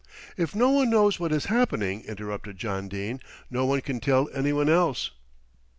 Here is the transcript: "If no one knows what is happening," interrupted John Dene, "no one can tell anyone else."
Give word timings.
"If 0.35 0.55
no 0.55 0.71
one 0.71 0.89
knows 0.89 1.19
what 1.19 1.31
is 1.31 1.45
happening," 1.45 2.01
interrupted 2.05 2.57
John 2.57 2.87
Dene, 2.87 3.19
"no 3.51 3.67
one 3.67 3.81
can 3.81 3.99
tell 3.99 4.29
anyone 4.33 4.67
else." 4.67 5.11